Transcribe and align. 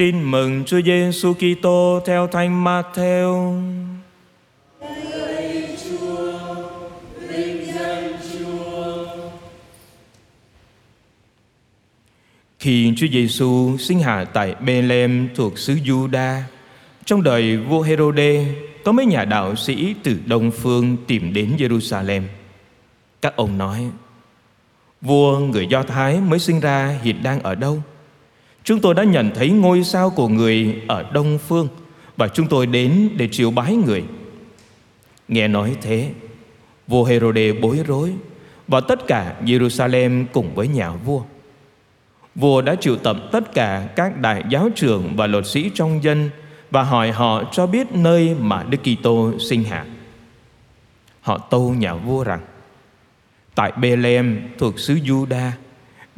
Tin 0.00 0.30
mừng 0.30 0.64
Chúa 0.64 0.80
Giêsu 0.82 1.34
Kitô 1.34 2.00
theo 2.06 2.26
Thánh 2.26 2.64
Matthew. 2.64 3.60
Khi 12.58 12.92
Chúa 12.96 13.06
Giêsu 13.12 13.76
sinh 13.78 14.00
hạ 14.00 14.24
tại 14.24 14.54
Bethlehem 14.54 15.28
thuộc 15.34 15.58
xứ 15.58 15.74
Juda, 15.74 16.40
trong 17.04 17.22
đời 17.22 17.56
vua 17.56 17.82
Herode 17.82 18.46
có 18.84 18.92
mấy 18.92 19.06
nhà 19.06 19.24
đạo 19.24 19.56
sĩ 19.56 19.94
từ 20.02 20.16
đông 20.26 20.50
phương 20.50 20.96
tìm 21.06 21.32
đến 21.32 21.56
Jerusalem. 21.58 22.22
Các 23.22 23.36
ông 23.36 23.58
nói: 23.58 23.90
Vua 25.00 25.38
người 25.38 25.66
Do 25.66 25.82
Thái 25.82 26.20
mới 26.20 26.38
sinh 26.38 26.60
ra 26.60 26.98
hiện 27.02 27.22
đang 27.22 27.40
ở 27.40 27.54
đâu? 27.54 27.82
Chúng 28.64 28.80
tôi 28.80 28.94
đã 28.94 29.04
nhận 29.04 29.30
thấy 29.34 29.50
ngôi 29.50 29.84
sao 29.84 30.10
của 30.10 30.28
người 30.28 30.82
ở 30.88 31.10
đông 31.12 31.38
phương 31.38 31.68
và 32.16 32.28
chúng 32.28 32.46
tôi 32.46 32.66
đến 32.66 33.10
để 33.16 33.28
triều 33.28 33.50
bái 33.50 33.76
người. 33.76 34.04
Nghe 35.28 35.48
nói 35.48 35.76
thế, 35.80 36.10
vua 36.86 37.04
Herode 37.04 37.52
bối 37.52 37.80
rối 37.86 38.12
và 38.68 38.80
tất 38.80 39.06
cả 39.06 39.36
Jerusalem 39.44 40.24
cùng 40.32 40.54
với 40.54 40.68
nhà 40.68 40.90
vua. 40.90 41.22
Vua 42.34 42.62
đã 42.62 42.74
triệu 42.74 42.96
tập 42.96 43.16
tất 43.32 43.54
cả 43.54 43.88
các 43.96 44.20
đại 44.20 44.44
giáo 44.48 44.68
trưởng 44.76 45.16
và 45.16 45.26
luật 45.26 45.46
sĩ 45.46 45.70
trong 45.74 46.02
dân 46.02 46.30
và 46.70 46.82
hỏi 46.82 47.10
họ 47.10 47.44
cho 47.52 47.66
biết 47.66 47.92
nơi 47.92 48.34
mà 48.40 48.62
Đức 48.62 48.78
Kitô 48.82 49.38
sinh 49.38 49.64
hạ. 49.64 49.86
Họ 51.20 51.38
tâu 51.38 51.74
nhà 51.74 51.94
vua 51.94 52.24
rằng 52.24 52.40
tại 53.54 53.72
Bethlehem 53.72 54.40
thuộc 54.58 54.78
xứ 54.78 54.94
Juda 54.94 55.50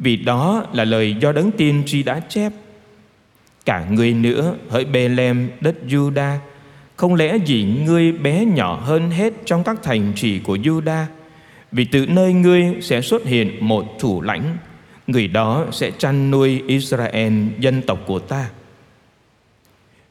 vì 0.02 0.16
đó 0.16 0.64
là 0.72 0.84
lời 0.84 1.16
do 1.20 1.32
đấng 1.32 1.50
tiên 1.50 1.82
tri 1.86 2.02
đã 2.02 2.20
chép. 2.20 2.52
Cả 3.64 3.84
người 3.90 4.14
nữa 4.14 4.54
hỡi 4.68 4.84
Bethlehem 4.84 5.50
đất 5.60 5.74
Juda 5.88 6.36
không 6.96 7.14
lẽ 7.14 7.36
gì 7.46 7.64
ngươi 7.84 8.12
bé 8.12 8.44
nhỏ 8.44 8.80
hơn 8.84 9.10
hết 9.10 9.32
trong 9.44 9.64
các 9.64 9.82
thành 9.82 10.12
trì 10.16 10.38
của 10.38 10.56
Juda 10.56 11.04
vì 11.72 11.84
từ 11.84 12.06
nơi 12.06 12.32
ngươi 12.32 12.64
sẽ 12.80 13.00
xuất 13.00 13.24
hiện 13.24 13.56
một 13.60 13.98
thủ 13.98 14.22
lãnh, 14.22 14.56
người 15.06 15.28
đó 15.28 15.66
sẽ 15.72 15.90
chăn 15.90 16.30
nuôi 16.30 16.62
Israel, 16.66 17.32
dân 17.58 17.82
tộc 17.82 17.98
của 18.06 18.18
ta. 18.18 18.50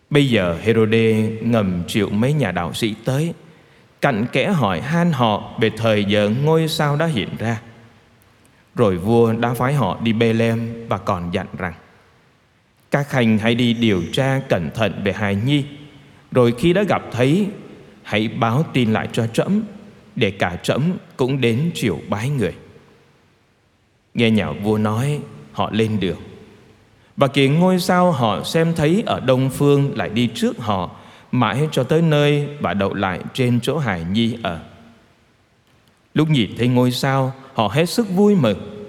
Bây 0.09 0.29
giờ 0.29 0.57
Herode 0.63 1.13
ngầm 1.41 1.83
triệu 1.87 2.09
mấy 2.09 2.33
nhà 2.33 2.51
đạo 2.51 2.73
sĩ 2.73 2.95
tới, 3.05 3.33
cặn 4.01 4.25
kẽ 4.25 4.47
hỏi 4.47 4.81
han 4.81 5.11
họ 5.11 5.53
về 5.59 5.69
thời 5.77 6.05
giờ 6.05 6.31
ngôi 6.43 6.67
sao 6.67 6.95
đã 6.95 7.05
hiện 7.05 7.29
ra. 7.39 7.61
Rồi 8.75 8.97
vua 8.97 9.33
đã 9.33 9.53
phái 9.53 9.73
họ 9.73 9.99
đi 10.03 10.13
Bethlehem 10.13 10.87
và 10.89 10.97
còn 10.97 11.33
dặn 11.33 11.47
rằng, 11.57 11.73
các 12.91 13.09
khanh 13.09 13.37
hãy 13.37 13.55
đi 13.55 13.73
điều 13.73 14.03
tra 14.13 14.41
cẩn 14.49 14.69
thận 14.73 15.01
về 15.03 15.13
hài 15.13 15.35
nhi. 15.35 15.65
Rồi 16.31 16.53
khi 16.57 16.73
đã 16.73 16.83
gặp 16.83 17.01
thấy, 17.11 17.47
Hãy 18.03 18.27
báo 18.27 18.65
tin 18.73 18.93
lại 18.93 19.09
cho 19.13 19.27
trẫm, 19.27 19.61
Để 20.15 20.31
cả 20.31 20.57
trẫm 20.63 20.81
cũng 21.17 21.41
đến 21.41 21.71
triều 21.73 21.99
bái 22.09 22.29
người. 22.29 22.53
Nghe 24.13 24.31
nhà 24.31 24.51
vua 24.51 24.77
nói, 24.77 25.19
Họ 25.51 25.69
lên 25.73 25.99
đường. 25.99 26.19
Và 27.17 27.27
kìa 27.27 27.47
ngôi 27.47 27.79
sao 27.79 28.11
họ 28.11 28.43
xem 28.43 28.73
thấy 28.75 29.03
Ở 29.05 29.19
đông 29.19 29.49
phương 29.49 29.97
lại 29.97 30.09
đi 30.09 30.29
trước 30.35 30.57
họ, 30.57 30.91
Mãi 31.31 31.67
cho 31.71 31.83
tới 31.83 32.01
nơi 32.01 32.47
và 32.59 32.73
đậu 32.73 32.93
lại 32.93 33.19
trên 33.33 33.59
chỗ 33.61 33.77
Hải 33.77 34.03
Nhi 34.11 34.37
ở. 34.43 34.59
Lúc 36.13 36.29
nhìn 36.29 36.49
thấy 36.57 36.67
ngôi 36.67 36.91
sao 36.91 37.33
Họ 37.53 37.67
hết 37.67 37.85
sức 37.85 38.09
vui 38.09 38.35
mừng. 38.35 38.87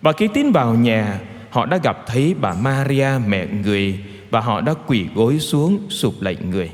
Và 0.00 0.12
khi 0.12 0.28
tiến 0.34 0.52
vào 0.52 0.74
nhà 0.74 1.20
Họ 1.50 1.66
đã 1.66 1.76
gặp 1.76 2.06
thấy 2.06 2.34
bà 2.40 2.54
Maria 2.54 3.08
mẹ 3.26 3.46
người 3.46 3.98
Và 4.30 4.40
họ 4.40 4.60
đã 4.60 4.74
quỳ 4.86 5.06
gối 5.14 5.38
xuống 5.38 5.86
sụp 5.88 6.14
lạy 6.20 6.36
người. 6.50 6.70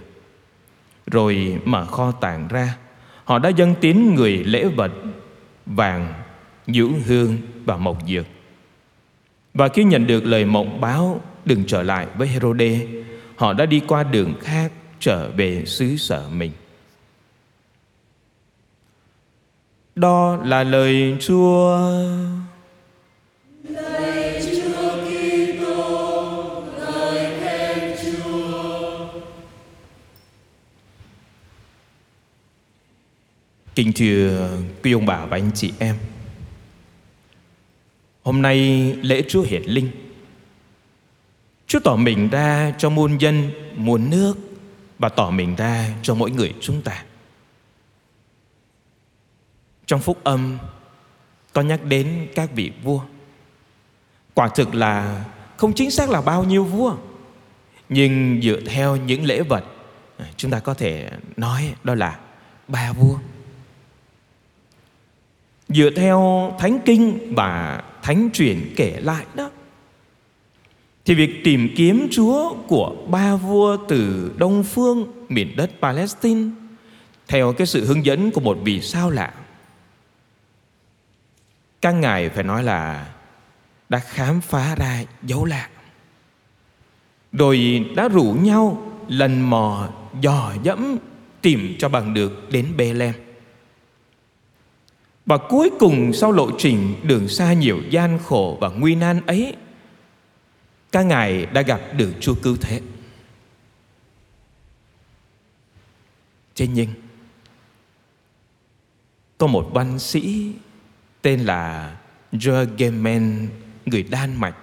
Rồi 1.06 1.58
mở 1.64 1.84
kho 1.84 2.12
tàng 2.12 2.48
ra 2.48 2.77
Họ 3.24 3.38
đã 3.38 3.48
dâng 3.48 3.74
tín 3.80 4.14
người 4.14 4.44
lễ 4.44 4.64
vật 4.64 4.92
Vàng, 5.67 6.14
nhũ 6.66 6.89
hương 7.06 7.39
và 7.64 7.77
mộc 7.77 7.98
dược. 8.08 8.27
Và 9.55 9.68
khi 9.68 9.84
nhận 9.84 10.06
được 10.06 10.24
lời 10.24 10.45
mộng 10.45 10.80
báo 10.80 11.20
Đừng 11.45 11.64
trở 11.64 11.83
lại 11.83 12.06
với 12.18 12.28
Herode 12.28 12.86
Họ 13.36 13.52
đã 13.52 13.66
đi 13.66 13.80
qua 13.89 14.02
đường 14.02 14.34
khác 14.40 14.72
trở 15.01 15.30
về 15.30 15.64
xứ 15.64 15.96
sở 15.96 16.28
mình. 16.33 16.51
Đó 19.94 20.36
là 20.44 20.64
lời 20.64 21.16
Chúa. 21.20 21.78
Lời 23.68 24.42
Chúa 24.42 24.96
Kitô, 25.05 26.62
lời 26.78 27.40
khen 27.40 27.96
Chúa. 28.02 29.06
Kính 33.74 33.92
thưa 33.92 34.50
quý 34.83 34.92
ông 34.92 35.06
bà 35.06 35.27
và 35.27 35.36
anh 35.36 35.50
chị 35.54 35.72
em. 35.78 35.96
Hôm 38.22 38.42
nay 38.42 38.58
lễ 39.02 39.22
Chúa 39.28 39.42
Hiển 39.42 39.62
Linh. 39.62 39.90
Chúa 41.66 41.80
tỏ 41.84 41.96
mình 41.96 42.28
ra 42.28 42.72
cho 42.78 42.90
muôn 42.90 43.20
dân, 43.20 43.50
muôn 43.77 44.10
nước 44.10 44.34
và 44.98 45.08
tỏ 45.08 45.30
mình 45.30 45.56
ra 45.56 45.90
cho 46.02 46.14
mỗi 46.14 46.30
người 46.30 46.54
chúng 46.60 46.83
ta. 46.83 47.04
Trong 49.86 50.00
phúc 50.00 50.18
âm 50.24 50.58
có 51.52 51.62
nhắc 51.62 51.84
đến 51.84 52.28
các 52.34 52.50
vị 52.55 52.72
vua. 52.83 53.00
Quả 54.34 54.48
thực 54.48 54.74
là 54.74 55.24
không 55.56 55.72
chính 55.72 55.90
xác 55.90 56.11
là 56.11 56.20
bao 56.20 56.45
nhiêu 56.45 56.64
vua, 56.64 56.96
nhưng 57.89 58.40
dựa 58.42 58.61
theo 58.67 58.96
những 58.96 59.24
lễ 59.24 59.42
vật 59.42 59.64
chúng 60.36 60.50
ta 60.50 60.58
có 60.58 60.74
thể 60.74 61.11
nói 61.36 61.74
đó 61.84 61.95
là 61.95 62.18
ba 62.68 62.92
vua. 62.92 63.18
Dựa 65.68 65.90
theo 65.96 66.52
thánh 66.58 66.78
kinh 66.84 67.34
và 67.34 67.83
thánh 68.02 68.30
truyền 68.33 68.74
kể 68.77 69.01
lại 69.01 69.27
đó 69.34 69.51
thì 71.05 71.14
việc 71.14 71.40
tìm 71.45 71.68
kiếm 71.77 72.08
Chúa 72.11 72.55
của 72.68 72.96
ba 73.08 73.36
vua 73.36 73.77
từ 73.89 74.33
Đông 74.36 74.64
phương 74.64 75.27
miền 75.28 75.56
đất 75.56 75.70
Palestine 75.83 76.51
theo 77.28 77.52
cái 77.52 77.66
sự 77.66 77.86
hướng 77.86 78.05
dẫn 78.05 78.30
của 78.30 78.40
một 78.40 78.58
vị 78.64 78.80
sao 78.80 79.11
lạ. 79.11 79.34
Các 81.84 81.92
ngài 81.92 82.28
phải 82.28 82.45
nói 82.45 82.62
là 82.62 83.12
đã 83.89 83.98
khám 83.98 84.40
phá 84.40 84.74
ra 84.74 85.05
dấu 85.22 85.45
lạ. 85.45 85.68
Rồi 87.33 87.84
đã 87.96 88.08
rủ 88.08 88.36
nhau 88.40 88.92
lần 89.08 89.50
mò, 89.50 89.89
dò 90.20 90.55
dẫm, 90.62 90.96
tìm 91.42 91.77
cho 91.78 91.89
bằng 91.89 92.14
được 92.14 92.48
đến 92.50 92.77
Bethlehem. 92.77 93.14
Và 95.27 95.39
cuối 95.48 95.70
cùng 95.78 96.12
sau 96.12 96.33
lộ 96.33 96.50
trình 96.58 96.95
đường 97.02 97.28
xa 97.28 97.52
nhiều 97.52 97.83
gian 97.90 98.18
khổ 98.24 98.58
và 98.61 98.68
nguy 98.68 98.95
nan 98.95 99.27
ấy, 99.27 99.56
các 100.92 101.02
ngài 101.02 101.46
đã 101.46 101.62
gặp 101.62 101.80
được 101.96 102.12
Chúa 102.20 102.34
cứu 102.42 102.56
thế. 102.61 102.80
Thế 106.56 106.66
nhưng, 106.66 106.89
có 109.39 109.46
một 109.46 109.70
văn 109.72 109.98
sĩ 109.98 110.52
tên 111.24 111.40
là 111.40 111.96
Jürgen 112.33 113.46
người 113.86 114.02
Đan 114.02 114.40
Mạch. 114.40 114.57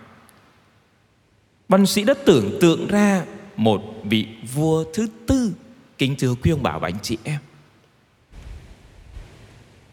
Văn 1.69 1.85
sĩ 1.85 2.03
đã 2.03 2.13
tưởng 2.25 2.57
tượng 2.61 2.87
ra 2.87 3.25
một 3.55 3.81
vị 4.03 4.27
vua 4.53 4.83
thứ 4.93 5.07
tư 5.27 5.53
kính 5.97 6.15
thưa 6.19 6.35
quý 6.35 6.51
ông 6.51 6.63
bà 6.63 6.77
và 6.77 6.87
anh 6.87 6.99
chị 7.01 7.17
em. 7.23 7.39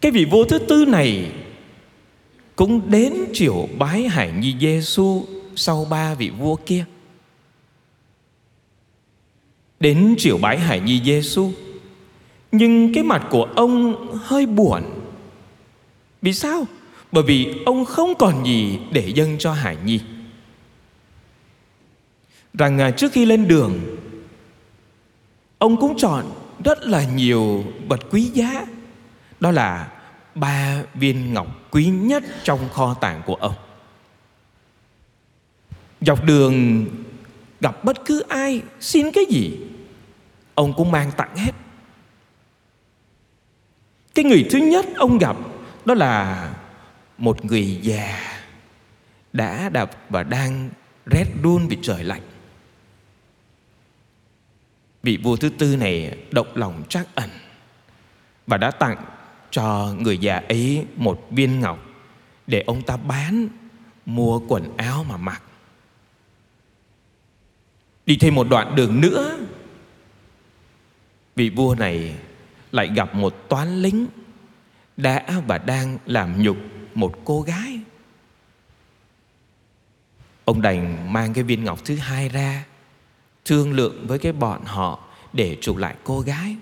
Cái 0.01 0.13
vị 0.13 0.25
vua 0.25 0.45
thứ 0.45 0.59
tư 0.59 0.85
này 0.85 1.33
cũng 2.57 2.91
đến 2.91 3.15
triều 3.33 3.69
bái 3.79 4.09
hải 4.09 4.33
nhi 4.33 4.57
Giêsu 4.61 5.25
sau 5.57 5.87
ba 5.91 6.15
vị 6.15 6.31
vua 6.31 6.57
kia 6.57 6.85
đến 9.81 10.15
triều 10.19 10.39
bái 10.39 10.59
hải 10.59 10.81
nhi 10.81 11.03
Giêsu 11.05 11.51
nhưng 12.53 12.95
cái 12.95 13.05
mặt 13.05 13.27
của 13.31 13.45
ông 13.45 14.07
hơi 14.23 14.47
buồn 14.47 14.98
vì 16.23 16.33
sao? 16.33 16.67
Bởi 17.13 17.23
vì 17.23 17.63
ông 17.67 17.85
không 17.85 18.15
còn 18.19 18.47
gì 18.47 18.79
để 18.93 19.13
dâng 19.15 19.39
cho 19.39 19.53
hải 19.53 19.77
nhi. 19.85 20.01
Rằng 22.55 22.79
à, 22.79 22.91
trước 22.91 23.13
khi 23.13 23.27
lên 23.27 23.49
đường, 23.49 23.97
ông 25.59 25.77
cũng 25.81 25.97
chọn 25.99 26.25
rất 26.65 26.79
là 26.83 27.05
nhiều 27.05 27.65
vật 27.89 28.01
quý 28.11 28.23
giá. 28.23 28.67
Đó 29.41 29.51
là 29.51 29.93
ba 30.35 30.83
viên 30.95 31.35
ngọc 31.35 31.47
quý 31.71 31.87
nhất 31.87 32.25
trong 32.45 32.69
kho 32.73 32.95
tàng 32.95 33.23
của 33.27 33.35
ông. 33.35 33.55
Dọc 36.01 36.25
đường 36.25 36.87
gặp 37.61 37.85
bất 37.85 38.05
cứ 38.05 38.21
ai 38.29 38.63
xin 38.81 39.13
cái 39.13 39.25
gì, 39.29 39.59
Ông 40.59 40.73
cũng 40.77 40.91
mang 40.91 41.11
tặng 41.17 41.37
hết. 41.37 41.53
Cái 44.15 44.25
người 44.25 44.47
thứ 44.51 44.59
nhất 44.59 44.87
ông 44.97 45.19
gặp 45.19 45.37
đó 45.89 45.95
là 45.95 46.51
một 47.19 47.45
người 47.45 47.79
già 47.83 48.21
Đã 49.33 49.69
đập 49.69 49.91
và 50.09 50.23
đang 50.23 50.71
rét 51.07 51.25
run 51.43 51.69
vì 51.69 51.79
trời 51.83 52.05
lạnh. 52.05 52.23
Vị 55.03 55.19
vua 55.23 55.37
thứ 55.37 55.49
tư 55.49 55.77
này 55.77 56.19
động 56.31 56.47
lòng 56.55 56.83
trắc 56.89 57.15
ẩn 57.15 57.31
Và 58.47 58.57
đã 58.57 58.71
tặng 58.71 59.05
cho 59.51 59.95
người 59.99 60.19
già 60.19 60.37
ấy 60.49 60.87
một 60.97 61.27
viên 61.31 61.61
ngọc 61.61 61.79
Để 62.47 62.65
ông 62.67 62.83
ta 62.83 62.97
bán, 62.97 63.49
mua 64.07 64.41
quần 64.49 64.77
áo 64.77 65.05
mà 65.05 65.17
mặc. 65.17 65.43
Đi 68.07 68.17
thêm 68.17 68.35
một 68.35 68.47
đoạn 68.51 68.75
đường 68.77 69.01
nữa, 69.01 69.39
Vị 71.37 71.51
vua 71.51 71.75
này 71.75 72.15
lại 72.73 72.91
gặp 72.95 73.15
một 73.15 73.49
toán 73.49 73.83
lính 73.83 74.07
đã 74.99 75.43
và 75.47 75.59
đang 75.59 75.99
làm 76.07 76.43
nhục 76.43 76.57
một 76.95 77.15
cô 77.25 77.41
gái 77.41 77.81
Ông 80.45 80.63
đành 80.63 81.13
mang 81.13 81.35
cái 81.35 81.45
viên 81.45 81.65
ngọc 81.65 81.85
thứ 81.85 81.97
hai 81.97 82.29
ra, 82.29 82.65
Thương 83.45 83.73
lượng 83.73 84.07
với 84.07 84.19
cái 84.19 84.33
bọn 84.33 84.65
họ 84.65 85.09
Để 85.33 85.57
chuộc 85.61 85.79
lại 85.79 85.95
cô 86.05 86.21
gái 86.21 86.57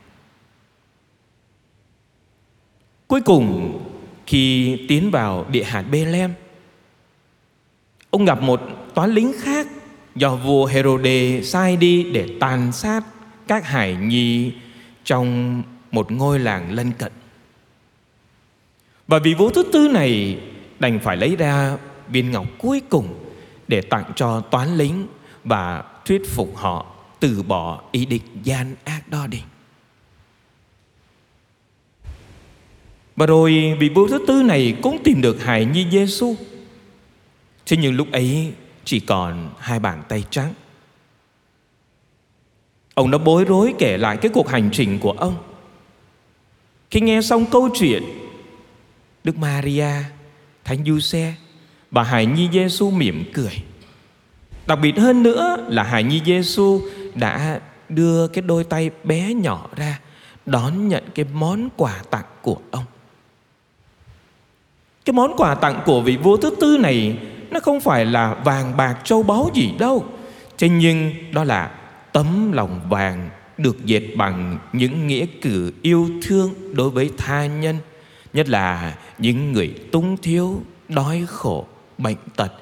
Cuối 3.08 3.20
cùng, 3.20 3.82
Khi 4.26 4.76
tiến 4.88 5.10
vào 5.10 5.46
địa 5.50 5.64
hạt 5.64 5.82
Bethlehem 5.82 6.32
Ông 8.10 8.24
gặp 8.24 8.42
một 8.42 8.60
toán 8.94 9.10
lính 9.10 9.32
khác 9.40 9.66
Do 10.14 10.36
vua 10.36 10.66
Herode 10.66 11.40
sai 11.42 11.76
đi 11.76 12.12
để 12.12 12.36
tàn 12.40 12.72
sát 12.72 13.04
các 13.46 13.64
hải 13.64 13.96
nhi 13.96 14.52
trong 15.04 15.62
một 15.90 16.12
ngôi 16.12 16.38
làng 16.38 16.72
lân 16.72 16.92
cận. 16.92 17.12
Và 19.08 19.18
vị 19.18 19.34
vua 19.34 19.50
thứ 19.50 19.62
tư 19.72 19.88
này 19.88 20.40
đành 20.78 21.00
phải 21.02 21.16
lấy 21.16 21.36
ra 21.36 21.76
viên 22.08 22.30
ngọc 22.30 22.46
cuối 22.58 22.82
cùng 22.88 23.14
để 23.68 23.80
tặng 23.80 24.12
cho 24.16 24.40
toán 24.40 24.76
lính 24.76 25.06
và 25.44 25.84
thuyết 26.04 26.28
phục 26.28 26.56
họ 26.56 26.86
từ 27.20 27.42
bỏ 27.42 27.82
ý 27.92 28.06
định 28.06 28.22
gian 28.42 28.74
ác 28.84 29.08
đó 29.08 29.26
đi. 29.26 29.42
Và 33.16 33.26
rồi 33.26 33.76
vị 33.80 33.88
vua 33.88 34.08
thứ 34.08 34.24
tư 34.26 34.42
này 34.42 34.76
cũng 34.82 34.98
tìm 35.04 35.20
được 35.20 35.42
hài 35.42 35.64
nhi 35.64 35.86
Giêsu. 35.90 36.36
Thế 37.66 37.76
nhưng 37.76 37.94
lúc 37.94 38.12
ấy 38.12 38.52
chỉ 38.84 39.00
còn 39.00 39.50
hai 39.58 39.78
bàn 39.78 40.02
tay 40.08 40.24
trắng. 40.30 40.54
Ông 42.94 43.10
đã 43.10 43.18
bối 43.18 43.44
rối 43.44 43.74
kể 43.78 43.98
lại 43.98 44.16
cái 44.16 44.30
cuộc 44.34 44.48
hành 44.48 44.68
trình 44.72 44.98
của 44.98 45.12
ông. 45.12 45.36
Khi 46.90 47.00
nghe 47.00 47.22
xong 47.22 47.46
câu 47.50 47.68
chuyện, 47.74 48.02
Đức 49.26 49.38
Maria, 49.38 49.90
Thánh 50.64 50.84
Giuse 50.84 51.34
và 51.90 52.02
Hải 52.02 52.26
Nhi 52.26 52.49
Giêsu 52.52 52.90
mỉm 52.90 53.25
cười. 53.34 53.62
Đặc 54.67 54.78
biệt 54.82 54.99
hơn 54.99 55.23
nữa 55.23 55.67
là 55.69 55.82
Hải 55.82 56.05
Nhi 56.05 56.23
Giêsu 56.26 56.81
đã 57.14 57.61
đưa 57.88 58.28
cái 58.28 58.43
đôi 58.43 58.64
tay 58.64 58.90
bé 59.05 59.34
nhỏ 59.34 59.69
ra 59.76 60.00
đón 60.46 60.88
nhận 60.88 61.05
cái 61.14 61.26
món 61.32 61.69
quà 61.76 62.02
tặng 62.11 62.25
của 62.43 62.56
ông. 62.70 62.84
Cái 65.05 65.14
món 65.14 65.37
quà 65.37 65.55
tặng 65.55 65.82
của 65.87 66.00
vị 66.00 66.17
vua 66.17 66.37
thứ 66.37 66.55
tư 66.61 66.78
này 66.81 67.19
nó 67.50 67.61
không 67.61 67.81
phải 67.81 68.05
là 68.05 68.34
vàng 68.34 68.76
bạc 68.76 68.96
châu 69.05 69.23
báu 69.23 69.50
gì 69.55 69.73
đâu. 69.78 70.05
Thế 70.58 70.69
nhưng 70.69 71.12
đó 71.32 71.44
là 71.44 71.70
tấm 72.12 72.52
lòng 72.52 72.81
vàng 72.88 73.31
được 73.58 73.84
dệt 73.84 74.02
bằng 74.17 74.58
những 74.73 75.06
nghĩa 75.06 75.26
cử 75.43 75.73
yêu 75.82 76.11
thương 76.23 76.55
đối 76.75 76.90
với 76.90 77.11
tha 77.19 77.46
nhân, 77.46 77.78
nhất 78.36 78.48
là 78.48 78.98
những 79.18 79.52
người 79.52 79.74
túng 79.92 80.16
thiếu, 80.16 80.62
đói 80.88 81.24
khổ, 81.28 81.66
bệnh 81.98 82.16
tật, 82.36 82.52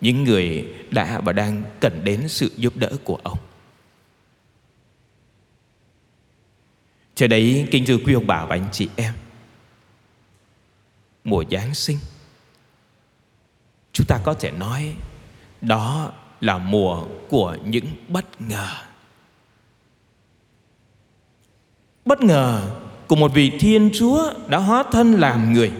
những 0.00 0.24
người 0.24 0.74
đã 0.90 1.20
và 1.20 1.32
đang 1.32 1.62
cần 1.80 2.04
đến 2.04 2.28
sự 2.28 2.50
giúp 2.56 2.76
đỡ 2.76 2.90
của 3.04 3.18
ông. 3.22 3.38
Trời 7.14 7.28
đấy, 7.28 7.68
kính 7.70 7.84
thưa 7.86 7.98
quý 7.98 8.14
ông 8.14 8.26
bà 8.26 8.44
và 8.44 8.56
anh 8.56 8.66
chị 8.72 8.88
em, 8.96 9.14
mùa 11.24 11.44
Giáng 11.50 11.74
sinh, 11.74 11.98
chúng 13.92 14.06
ta 14.06 14.20
có 14.24 14.34
thể 14.34 14.50
nói 14.50 14.96
đó 15.60 16.12
là 16.40 16.58
mùa 16.58 17.06
của 17.28 17.56
những 17.64 17.86
bất 18.08 18.40
ngờ. 18.40 18.68
Bất 22.04 22.20
ngờ 22.20 22.80
của 23.08 23.16
một 23.16 23.34
vị 23.34 23.50
Thiên 23.58 23.90
Chúa 23.94 24.32
đã 24.48 24.58
hóa 24.58 24.84
thân 24.92 25.12
làm 25.14 25.52
người. 25.52 25.72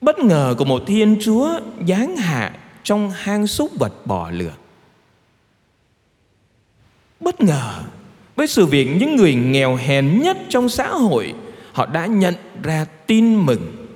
Bất 0.00 0.18
ngờ 0.18 0.54
của 0.58 0.64
một 0.64 0.82
Thiên 0.86 1.16
Chúa 1.20 1.60
giáng 1.88 2.16
hạ 2.16 2.52
trong 2.82 3.10
hang 3.10 3.46
súc 3.46 3.70
vật 3.78 4.06
bò 4.06 4.30
lửa. 4.30 4.54
Bất 7.20 7.40
ngờ 7.40 7.82
với 8.36 8.46
sự 8.46 8.66
việc 8.66 8.96
những 9.00 9.16
người 9.16 9.34
nghèo 9.34 9.76
hèn 9.76 10.20
nhất 10.20 10.38
trong 10.48 10.68
xã 10.68 10.88
hội, 10.88 11.34
họ 11.72 11.86
đã 11.86 12.06
nhận 12.06 12.34
ra 12.62 12.86
tin 13.06 13.46
mừng. 13.46 13.86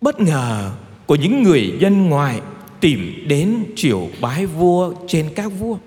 Bất 0.00 0.20
ngờ 0.20 0.70
của 1.06 1.14
những 1.14 1.42
người 1.42 1.72
dân 1.80 2.08
ngoài 2.08 2.40
tìm 2.80 3.24
đến 3.28 3.64
triều 3.76 4.08
bái 4.20 4.46
vua 4.46 4.94
trên 5.08 5.30
các 5.34 5.48
vua. 5.48 5.78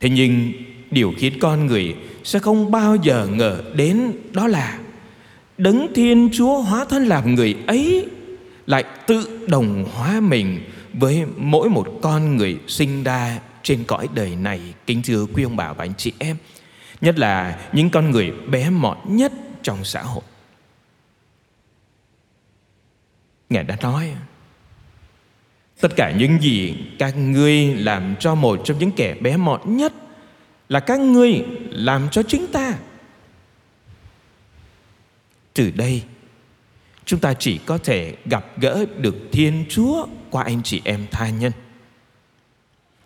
Thế 0.00 0.10
nhưng 0.10 0.52
điều 0.90 1.12
khiến 1.18 1.32
con 1.40 1.66
người 1.66 1.96
sẽ 2.24 2.38
không 2.38 2.70
bao 2.70 2.96
giờ 2.96 3.26
ngờ 3.26 3.62
đến 3.74 4.12
đó 4.32 4.46
là 4.46 4.78
Đấng 5.58 5.94
Thiên 5.94 6.28
Chúa 6.32 6.60
hóa 6.60 6.84
thân 6.84 7.06
làm 7.06 7.34
người 7.34 7.56
ấy 7.66 8.08
lại 8.66 8.84
tự 9.06 9.46
đồng 9.48 9.84
hóa 9.92 10.20
mình 10.20 10.60
với 10.92 11.24
mỗi 11.36 11.68
một 11.68 11.86
con 12.02 12.36
người 12.36 12.58
sinh 12.66 13.02
ra 13.04 13.40
trên 13.62 13.84
cõi 13.84 14.08
đời 14.14 14.36
này. 14.36 14.60
Kính 14.86 15.02
thưa 15.02 15.26
quý 15.34 15.42
ông 15.42 15.56
bà 15.56 15.72
và 15.72 15.84
anh 15.84 15.94
chị 15.96 16.12
em, 16.18 16.36
nhất 17.00 17.18
là 17.18 17.58
những 17.72 17.90
con 17.90 18.10
người 18.10 18.30
bé 18.30 18.70
mọn 18.70 18.98
nhất 19.16 19.32
trong 19.62 19.84
xã 19.84 20.02
hội. 20.02 20.22
Ngài 23.50 23.64
đã 23.64 23.76
nói 23.82 24.14
Tất 25.80 25.96
cả 25.96 26.12
những 26.18 26.38
gì 26.42 26.74
các 26.98 27.16
ngươi 27.16 27.74
làm 27.74 28.14
cho 28.20 28.34
một 28.34 28.60
trong 28.64 28.78
những 28.78 28.92
kẻ 28.92 29.14
bé 29.14 29.36
mọn 29.36 29.76
nhất 29.76 29.92
Là 30.68 30.80
các 30.80 31.00
ngươi 31.00 31.42
làm 31.70 32.08
cho 32.10 32.22
chính 32.22 32.46
ta. 32.52 32.74
Từ 35.54 35.70
đây, 35.70 36.02
Chúng 37.10 37.20
ta 37.20 37.34
chỉ 37.34 37.58
có 37.58 37.78
thể 37.78 38.14
gặp 38.26 38.44
gỡ 38.58 38.84
được 38.98 39.16
Thiên 39.32 39.64
Chúa 39.68 40.06
qua 40.30 40.42
anh 40.42 40.62
chị 40.62 40.80
em 40.84 41.06
tha 41.10 41.28
nhân. 41.28 41.52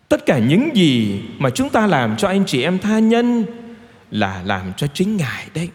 Tất 0.09 0.25
cả 0.25 0.39
những 0.39 0.69
gì 0.75 1.21
mà 1.37 1.49
chúng 1.49 1.69
ta 1.69 1.87
làm 1.87 2.17
cho 2.17 2.27
anh 2.27 2.45
chị 2.45 2.61
em 2.61 2.79
tha 2.79 2.99
nhân 2.99 3.45
Là 4.11 4.43
làm 4.45 4.73
cho 4.77 4.87
chính 4.87 5.17
Ngài 5.17 5.47
đấy. 5.53 5.69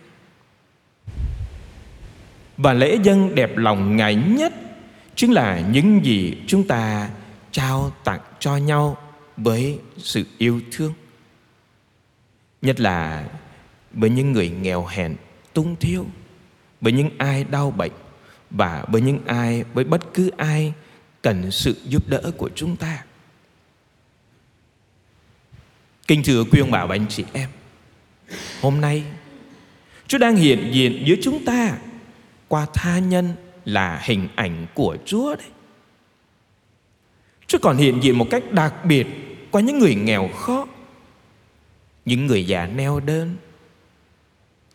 Và 2.57 2.73
lễ 2.73 2.99
dân 3.03 3.35
đẹp 3.35 3.57
lòng 3.57 3.97
Ngài 3.97 4.15
nhất 4.15 4.53
chính 5.15 5.33
là 5.33 5.61
những 5.61 6.05
gì 6.05 6.37
chúng 6.47 6.67
ta 6.67 7.11
trao 7.53 7.93
tặng 8.05 8.21
cho 8.39 8.57
nhau 8.57 8.97
với 9.37 9.79
sự 9.99 10.25
yêu 10.39 10.61
thương. 10.73 10.93
Nhất 12.63 12.81
là 12.81 13.29
với 13.93 14.11
những 14.11 14.33
người 14.33 14.49
nghèo 14.49 14.87
hèn, 14.87 15.17
tung 15.53 15.77
thiếu 15.77 16.07
với 16.81 16.93
những 16.93 17.11
ai 17.19 17.45
đau 17.45 17.71
bệnh 17.71 17.93
và 18.51 18.85
với 18.89 19.03
những 19.03 19.19
ai 19.27 19.65
với 19.75 19.85
bất 19.85 20.15
cứ 20.15 20.31
ai 20.37 20.73
cần 21.23 21.51
sự 21.51 21.77
giúp 21.85 22.09
đỡ 22.09 22.31
của 22.37 22.51
chúng 22.55 22.77
ta. 22.77 23.05
Kính 26.07 26.23
thưa 26.25 26.45
quý 26.45 26.61
ông 26.61 26.71
bà 26.71 26.87
và 26.87 26.95
anh 26.95 27.07
chị 27.09 27.25
em, 27.33 27.49
hôm 28.61 28.81
nay 28.81 29.05
chúa 30.07 30.19
đang 30.19 30.37
hiện 30.37 30.71
diện 30.73 31.03
giữa 31.07 31.15
chúng 31.23 31.45
ta 31.45 31.79
qua 32.49 32.67
tha 32.75 32.99
nhân 32.99 33.35
là 33.73 34.01
hình 34.03 34.29
ảnh 34.35 34.67
của 34.75 34.97
Chúa 35.05 35.37
đấy. 35.37 35.49
Chúa 37.47 37.59
còn 37.63 37.77
hiện 37.77 38.03
diện 38.03 38.19
một 38.19 38.27
cách 38.31 38.53
đặc 38.53 38.85
biệt 38.85 39.07
qua 39.51 39.61
những 39.61 39.79
người 39.79 39.95
nghèo 39.95 40.29
khó, 40.29 40.67
những 42.05 42.27
người 42.27 42.47
già 42.47 42.67
neo 42.67 43.01
đơn, 43.01 43.37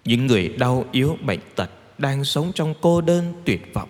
những 0.05 0.27
người 0.27 0.49
đau 0.49 0.85
yếu 0.91 1.17
bệnh 1.21 1.39
tật 1.55 1.69
đang 1.97 2.23
sống 2.23 2.51
trong 2.55 2.73
cô 2.81 3.01
đơn 3.01 3.33
tuyệt 3.45 3.73
vọng. 3.73 3.89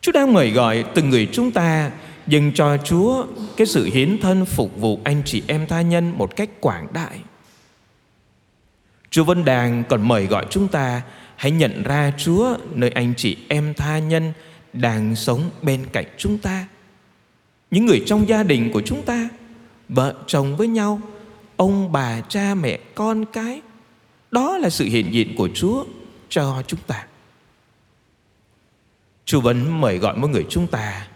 Chúa 0.00 0.12
đang 0.12 0.32
mời 0.32 0.50
gọi 0.50 0.84
từng 0.94 1.10
người 1.10 1.28
chúng 1.32 1.50
ta 1.50 1.90
dâng 2.26 2.52
cho 2.54 2.76
Chúa 2.76 3.26
cái 3.56 3.66
sự 3.66 3.84
hiến 3.84 4.18
thân 4.22 4.44
phục 4.44 4.80
vụ 4.80 5.00
anh 5.04 5.22
chị 5.24 5.42
em 5.46 5.66
tha 5.66 5.82
nhân 5.82 6.12
một 6.18 6.36
cách 6.36 6.50
quảng 6.60 6.86
đại. 6.92 7.20
Chúa 9.10 9.24
vẫn 9.24 9.44
đang 9.44 9.84
còn 9.88 10.08
mời 10.08 10.26
gọi 10.26 10.46
chúng 10.50 10.68
ta 10.68 11.02
hãy 11.36 11.50
nhận 11.52 11.82
ra 11.82 12.12
Chúa 12.18 12.56
nơi 12.74 12.90
anh 12.90 13.14
chị 13.16 13.36
em 13.48 13.74
tha 13.74 13.98
nhân 13.98 14.32
đang 14.72 15.16
sống 15.16 15.50
bên 15.62 15.86
cạnh 15.92 16.04
chúng 16.18 16.38
ta. 16.38 16.66
Những 17.70 17.86
người 17.86 18.02
trong 18.06 18.28
gia 18.28 18.42
đình 18.42 18.70
của 18.72 18.80
chúng 18.80 19.02
ta, 19.02 19.28
vợ 19.88 20.14
chồng 20.26 20.56
với 20.56 20.68
nhau, 20.68 21.00
ông 21.56 21.92
bà 21.92 22.20
cha 22.20 22.54
mẹ 22.54 22.78
con 22.94 23.24
cái. 23.24 23.60
Đó 24.30 24.58
là 24.58 24.70
sự 24.70 24.84
hiện 24.84 25.12
diện 25.12 25.36
của 25.36 25.48
Chúa 25.54 25.84
cho 26.28 26.62
chúng 26.66 26.80
ta. 26.86 27.06
Chúa 29.24 29.40
vẫn 29.40 29.80
mời 29.80 29.98
gọi 29.98 30.16
mỗi 30.16 30.30
người 30.30 30.46
chúng 30.50 30.66
ta 30.66 31.06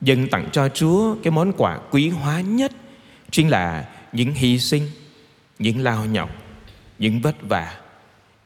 dâng 0.00 0.28
tặng 0.28 0.48
cho 0.52 0.68
Chúa 0.68 1.16
cái 1.22 1.30
món 1.30 1.52
quà 1.52 1.78
quý 1.90 2.08
hóa 2.08 2.40
nhất 2.40 2.72
chính 3.30 3.48
là 3.48 3.88
những 4.12 4.32
hy 4.32 4.58
sinh, 4.58 4.82
những 5.58 5.80
lao 5.80 6.04
nhọc, 6.06 6.30
những 6.98 7.20
vất 7.20 7.36
vả, 7.48 7.79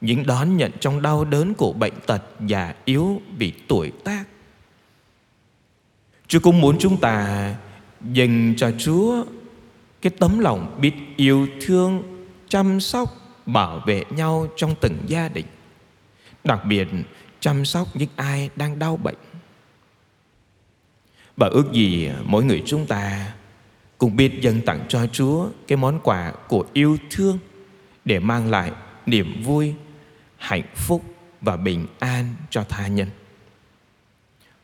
những 0.05 0.25
đón 0.25 0.57
nhận 0.57 0.71
trong 0.79 1.01
đau 1.01 1.25
đớn 1.25 1.53
của 1.53 1.73
bệnh 1.73 1.93
tật 2.05 2.23
già 2.47 2.73
yếu 2.85 3.21
vì 3.37 3.53
tuổi 3.67 3.91
tác. 4.03 4.23
Chúa 6.27 6.39
cũng 6.39 6.61
muốn 6.61 6.77
chúng 6.79 6.97
ta 6.97 7.55
dành 8.13 8.53
cho 8.57 8.71
Chúa 8.77 9.25
cái 10.01 10.11
tấm 10.19 10.39
lòng 10.39 10.77
biết 10.81 10.93
yêu 11.15 11.47
thương, 11.61 12.03
chăm 12.49 12.79
sóc, 12.79 13.09
bảo 13.45 13.81
vệ 13.85 14.03
nhau 14.09 14.47
trong 14.55 14.75
từng 14.81 14.97
gia 15.07 15.29
đình. 15.29 15.45
Đặc 16.43 16.65
biệt 16.65 16.87
chăm 17.39 17.65
sóc 17.65 17.87
những 17.93 18.09
ai 18.15 18.49
đang 18.55 18.79
đau 18.79 18.97
bệnh. 18.97 19.15
Và 21.37 21.47
ước 21.47 21.71
gì 21.71 22.09
mỗi 22.23 22.43
người 22.43 22.63
chúng 22.65 22.85
ta 22.85 23.33
cũng 23.97 24.15
biết 24.15 24.41
dâng 24.41 24.61
tặng 24.61 24.85
cho 24.89 25.07
Chúa 25.07 25.47
cái 25.67 25.77
món 25.77 25.99
quà 26.03 26.31
của 26.47 26.65
yêu 26.73 26.97
thương 27.09 27.37
để 28.05 28.19
mang 28.19 28.49
lại 28.49 28.71
niềm 29.05 29.43
vui, 29.43 29.73
hạnh 30.45 30.75
phúc 30.75 31.03
và 31.41 31.57
bình 31.57 31.87
an 31.99 32.35
cho 32.49 32.63
tha 32.63 32.87
nhân. 32.87 33.09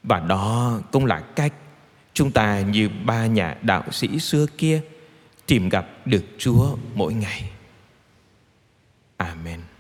Và 0.04 0.20
đó 0.20 0.80
cũng 0.92 1.06
là 1.06 1.20
cách 1.20 1.54
chúng 2.14 2.32
ta 2.32 2.62
như 2.62 2.90
ba 3.06 3.26
nhà 3.26 3.58
đạo 3.62 3.84
sĩ 3.92 4.20
xưa 4.20 4.46
kia 4.58 4.82
tìm 5.46 5.70
gặp 5.70 5.88
được 6.06 6.26
Chúa 6.38 6.78
mỗi 6.96 7.14
ngày. 7.14 7.52
Amen. 9.18 9.71